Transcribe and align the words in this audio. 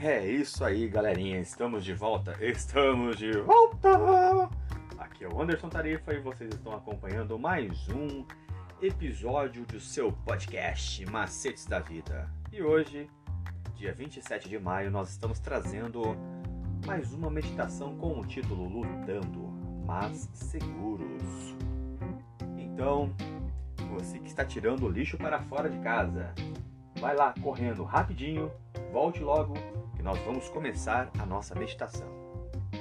É 0.00 0.24
isso 0.24 0.64
aí, 0.64 0.86
galerinha. 0.86 1.40
Estamos 1.40 1.84
de 1.84 1.92
volta. 1.92 2.36
Estamos 2.40 3.16
de 3.18 3.32
volta. 3.40 4.48
Aqui 4.96 5.24
é 5.24 5.28
o 5.28 5.42
Anderson 5.42 5.68
Tarifa 5.68 6.14
e 6.14 6.20
vocês 6.20 6.54
estão 6.54 6.72
acompanhando 6.72 7.36
mais 7.36 7.88
um 7.88 8.24
episódio 8.80 9.66
do 9.66 9.80
seu 9.80 10.12
podcast 10.24 11.04
Macetes 11.06 11.66
da 11.66 11.80
Vida. 11.80 12.30
E 12.52 12.62
hoje, 12.62 13.10
dia 13.74 13.92
27 13.92 14.48
de 14.48 14.56
maio, 14.56 14.88
nós 14.88 15.10
estamos 15.10 15.40
trazendo 15.40 16.16
mais 16.86 17.12
uma 17.12 17.28
meditação 17.28 17.96
com 17.96 18.20
o 18.20 18.24
título 18.24 18.68
Lutando, 18.68 19.48
mas 19.84 20.30
seguros. 20.32 21.56
Então, 22.56 23.12
você 23.90 24.20
que 24.20 24.28
está 24.28 24.44
tirando 24.44 24.84
o 24.84 24.88
lixo 24.88 25.18
para 25.18 25.42
fora 25.42 25.68
de 25.68 25.78
casa, 25.80 26.32
vai 26.98 27.14
lá 27.14 27.32
correndo 27.40 27.84
rapidinho, 27.84 28.50
volte 28.92 29.20
logo 29.20 29.54
que 29.94 30.02
nós 30.02 30.18
vamos 30.20 30.48
começar 30.48 31.10
a 31.18 31.24
nossa 31.24 31.54
meditação. 31.54 32.08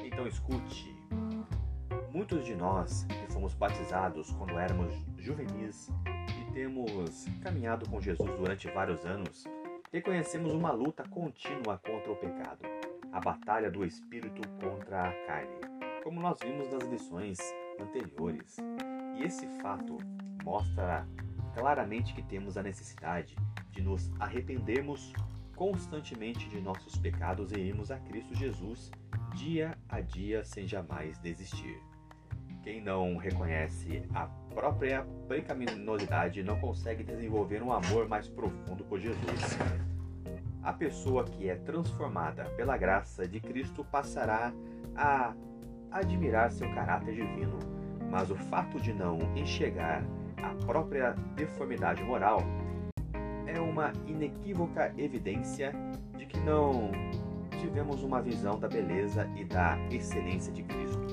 Então 0.03 0.25
escute. 0.25 0.95
Muitos 2.11 2.43
de 2.43 2.55
nós 2.55 3.05
que 3.05 3.31
fomos 3.31 3.53
batizados 3.53 4.31
quando 4.31 4.57
éramos 4.57 4.91
juvenis 5.17 5.91
e 6.41 6.51
temos 6.51 7.25
caminhado 7.43 7.87
com 7.87 8.01
Jesus 8.01 8.29
durante 8.37 8.67
vários 8.69 9.05
anos, 9.05 9.45
reconhecemos 9.93 10.51
uma 10.51 10.71
luta 10.71 11.03
contínua 11.09 11.79
contra 11.85 12.11
o 12.11 12.15
pecado, 12.15 12.65
a 13.11 13.19
batalha 13.19 13.69
do 13.69 13.85
espírito 13.85 14.41
contra 14.59 15.09
a 15.09 15.13
carne, 15.27 15.59
como 16.03 16.19
nós 16.19 16.39
vimos 16.41 16.67
nas 16.71 16.83
lições 16.89 17.37
anteriores. 17.79 18.57
E 19.15 19.23
esse 19.23 19.45
fato 19.61 19.97
mostra 20.43 21.07
claramente 21.57 22.13
que 22.13 22.21
temos 22.21 22.55
a 22.55 22.61
necessidade 22.61 23.35
de 23.71 23.81
nos 23.81 24.11
arrependermos 24.19 25.11
constantemente 25.55 26.47
de 26.49 26.61
nossos 26.61 26.95
pecados 26.97 27.51
e 27.51 27.59
irmos 27.59 27.89
a 27.89 27.97
Cristo 27.97 28.35
Jesus 28.35 28.91
dia 29.33 29.75
a 29.89 29.99
dia 29.99 30.45
sem 30.45 30.67
jamais 30.67 31.17
desistir. 31.17 31.81
Quem 32.61 32.79
não 32.81 33.17
reconhece 33.17 34.03
a 34.13 34.27
própria 34.53 35.03
pecaminosidade 35.27 36.43
não 36.43 36.59
consegue 36.59 37.03
desenvolver 37.03 37.63
um 37.63 37.71
amor 37.71 38.07
mais 38.07 38.27
profundo 38.27 38.83
por 38.83 38.99
Jesus. 38.99 39.57
A 40.61 40.73
pessoa 40.73 41.23
que 41.23 41.49
é 41.49 41.55
transformada 41.55 42.45
pela 42.51 42.77
graça 42.77 43.27
de 43.27 43.39
Cristo 43.39 43.83
passará 43.85 44.53
a 44.95 45.33
admirar 45.89 46.51
seu 46.51 46.69
caráter 46.73 47.15
divino, 47.15 47.57
mas 48.11 48.29
o 48.29 48.35
fato 48.35 48.79
de 48.79 48.93
não 48.93 49.17
enxergar 49.35 50.03
a 50.41 50.65
própria 50.65 51.11
deformidade 51.35 52.03
moral 52.03 52.41
é 53.45 53.59
uma 53.59 53.93
inequívoca 54.05 54.93
evidência 54.97 55.73
de 56.17 56.25
que 56.25 56.39
não 56.39 56.91
tivemos 57.59 58.03
uma 58.03 58.21
visão 58.21 58.59
da 58.59 58.67
beleza 58.67 59.29
e 59.35 59.43
da 59.43 59.77
excelência 59.89 60.51
de 60.51 60.63
Cristo. 60.63 61.07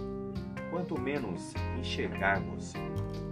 Quanto 0.71 1.01
menos 1.01 1.55
enxergarmos 1.79 2.73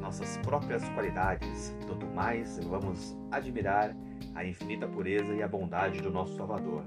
nossas 0.00 0.36
próprias 0.38 0.88
qualidades, 0.90 1.74
tanto 1.86 2.06
mais 2.06 2.58
vamos 2.64 3.16
admirar 3.30 3.94
a 4.34 4.44
infinita 4.44 4.86
pureza 4.86 5.34
e 5.34 5.42
a 5.42 5.48
bondade 5.48 6.00
do 6.00 6.10
nosso 6.10 6.36
Salvador. 6.36 6.84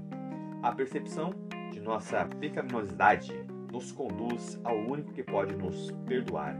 A 0.62 0.72
percepção 0.72 1.30
de 1.70 1.80
nossa 1.80 2.24
pecaminosidade 2.40 3.32
nos 3.70 3.92
conduz 3.92 4.58
ao 4.64 4.76
único 4.76 5.12
que 5.12 5.22
pode 5.22 5.54
nos 5.54 5.90
perdoar. 6.06 6.56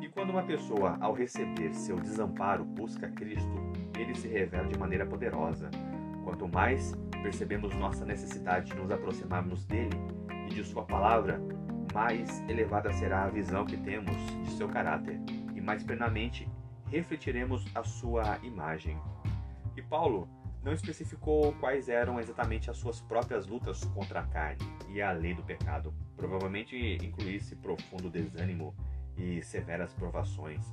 E 0.00 0.08
quando 0.08 0.30
uma 0.30 0.42
pessoa, 0.42 0.96
ao 1.00 1.12
receber 1.12 1.72
seu 1.74 1.96
desamparo, 1.96 2.64
busca 2.64 3.08
Cristo, 3.08 3.54
ele 3.98 4.14
se 4.14 4.28
revela 4.28 4.68
de 4.68 4.78
maneira 4.78 5.06
poderosa. 5.06 5.70
Quanto 6.24 6.48
mais 6.48 6.94
percebemos 7.22 7.74
nossa 7.76 8.04
necessidade 8.04 8.70
de 8.70 8.76
nos 8.76 8.90
aproximarmos 8.90 9.64
dele 9.64 9.96
e 10.48 10.54
de 10.54 10.64
sua 10.64 10.84
palavra, 10.84 11.40
mais 11.94 12.40
elevada 12.48 12.92
será 12.92 13.24
a 13.24 13.30
visão 13.30 13.64
que 13.64 13.76
temos 13.76 14.14
de 14.44 14.50
seu 14.50 14.68
caráter 14.68 15.18
e 15.54 15.60
mais 15.60 15.82
plenamente 15.82 16.48
refletiremos 16.90 17.64
a 17.74 17.82
sua 17.82 18.38
imagem. 18.42 18.98
E 19.76 19.82
Paulo 19.82 20.28
não 20.62 20.72
especificou 20.72 21.52
quais 21.54 21.88
eram 21.88 22.18
exatamente 22.18 22.70
as 22.70 22.76
suas 22.76 23.00
próprias 23.00 23.46
lutas 23.46 23.84
contra 23.84 24.20
a 24.20 24.26
carne 24.26 24.66
e 24.88 25.00
a 25.00 25.12
lei 25.12 25.32
do 25.32 25.42
pecado. 25.42 25.94
Provavelmente 26.16 26.76
incluísse 27.02 27.54
profundo 27.56 28.10
desânimo 28.10 28.74
e 29.16 29.42
severas 29.42 29.92
provações. 29.92 30.72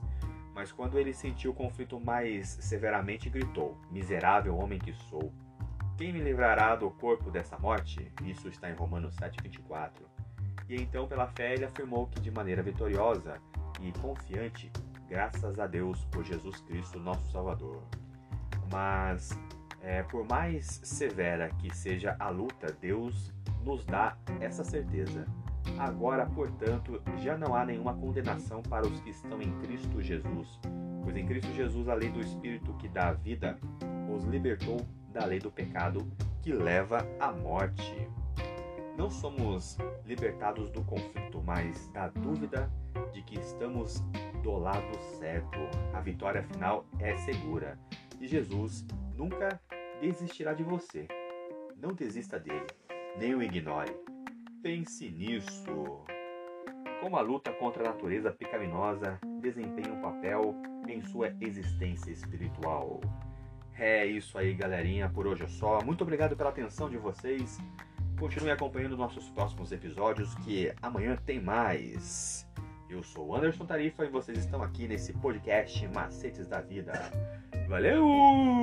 Mas 0.54 0.72
quando 0.72 1.00
ele 1.00 1.14
sentiu 1.14 1.52
o 1.52 1.56
conflito 1.56 2.00
mais 2.00 2.50
severamente, 2.62 3.30
gritou: 3.30 3.78
Miserável 3.92 4.56
homem 4.58 4.80
que 4.80 4.94
sou! 4.94 5.34
Quem 5.98 6.12
me 6.12 6.20
livrará 6.20 6.76
do 6.76 6.90
corpo 6.90 7.30
dessa 7.30 7.58
morte? 7.58 8.12
Isso 8.24 8.48
está 8.48 8.70
em 8.70 8.74
Romanos 8.74 9.16
7,24. 9.16 9.92
E 10.68 10.76
então, 10.76 11.08
pela 11.08 11.28
fé, 11.28 11.54
ele 11.54 11.66
afirmou 11.66 12.08
que 12.08 12.20
de 12.20 12.32
maneira 12.32 12.64
vitoriosa 12.64 13.40
e 13.82 13.92
confiante, 14.00 14.72
graças 15.08 15.60
a 15.60 15.68
Deus 15.68 16.04
por 16.06 16.24
Jesus 16.24 16.62
Cristo, 16.62 17.00
nosso 17.00 17.32
Salvador. 17.32 17.84
Mas, 18.72 19.38
é, 19.82 20.02
por 20.04 20.28
mais 20.28 20.66
severa 20.84 21.50
que 21.60 21.76
seja 21.76 22.16
a 22.20 22.30
luta, 22.30 22.76
Deus 22.80 23.32
nos 23.64 23.86
dá 23.86 24.18
essa 24.40 24.64
certeza 24.64 25.26
Agora, 25.78 26.26
portanto, 26.26 27.02
já 27.18 27.38
não 27.38 27.56
há 27.56 27.66
nenhuma 27.66 27.94
condenação 27.94 28.62
para 28.62 28.88
os 28.88 29.00
que 29.02 29.10
estão 29.10 29.42
em 29.42 29.52
Cristo 29.60 30.02
Jesus, 30.02 30.60
pois 31.04 31.16
em 31.16 31.26
Cristo 31.26 31.52
Jesus 31.54 31.88
a 31.90 31.94
lei 31.94 32.10
do 32.10 32.20
Espírito 32.20 32.74
que 32.74 32.88
dá 32.88 33.10
a 33.10 33.14
vida 33.14 33.58
os 34.10 34.26
libertou 34.26 34.78
da 35.12 35.26
lei 35.26 35.40
do 35.40 35.52
pecado 35.52 36.08
que 36.42 36.52
leva 36.52 37.08
à 37.20 37.32
morte. 37.32 38.08
Não 38.98 39.10
somos 39.10 39.78
libertados 40.06 40.70
do 40.70 40.84
conflito, 40.84 41.42
mas 41.44 41.88
da 41.90 42.10
dúvida 42.10 42.70
de 43.12 43.22
que 43.24 43.40
estamos 43.40 44.04
do 44.44 44.58
lado 44.58 44.98
certo. 45.18 45.60
A 45.94 46.02
vitória 46.02 46.44
final 46.44 46.86
é 47.00 47.16
segura 47.18 47.80
e 48.20 48.28
Jesus 48.28 48.86
nunca 49.16 49.60
desistirá 50.00 50.54
de 50.54 50.64
você. 50.64 51.08
Não 51.78 51.94
desista 51.94 52.40
dele, 52.40 52.68
nem 53.18 53.34
o 53.36 53.42
ignore. 53.42 53.94
Pense 54.64 55.10
nisso. 55.12 56.06
Como 57.02 57.18
a 57.18 57.22
luta 57.22 57.52
contra 57.52 57.84
a 57.84 57.92
natureza 57.92 58.32
pecaminosa 58.32 59.20
desempenha 59.42 59.94
um 59.94 60.02
papel 60.02 60.56
em 60.88 61.02
sua 61.02 61.36
existência 61.42 62.10
espiritual. 62.10 63.02
É 63.78 64.06
isso 64.06 64.38
aí, 64.38 64.54
galerinha. 64.54 65.10
Por 65.10 65.28
hoje 65.28 65.44
é 65.44 65.48
só. 65.50 65.84
Muito 65.84 66.02
obrigado 66.02 66.38
pela 66.38 66.50
atenção 66.50 66.90
de 66.90 66.98
vocês. 66.98 67.60
Continue 68.18 68.52
acompanhando 68.52 68.96
nossos 68.96 69.30
próximos 69.32 69.74
episódios, 69.74 70.34
que 70.36 70.74
amanhã 70.82 71.18
tem 71.26 71.42
mais. 71.42 72.48
Eu 72.90 73.04
sou 73.04 73.36
Anderson 73.36 73.66
Tarifa 73.66 74.06
e 74.06 74.10
vocês 74.10 74.38
estão 74.38 74.64
aqui 74.64 74.88
nesse 74.88 75.12
podcast 75.12 75.86
Macetes 75.90 76.48
da 76.48 76.62
Vida. 76.62 76.94
Valeu! 77.68 78.63